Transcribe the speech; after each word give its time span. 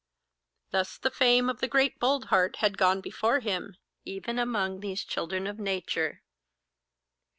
Thus 0.71 0.97
the 0.97 1.11
fame 1.11 1.47
of 1.47 1.59
the 1.59 1.67
great 1.67 1.99
Boldheart 1.99 2.55
had 2.55 2.75
gone 2.79 3.01
before 3.01 3.39
him, 3.39 3.77
even 4.03 4.39
among 4.39 4.79
these 4.79 5.03
children 5.03 5.45
of 5.45 5.59
Nature. 5.59 6.23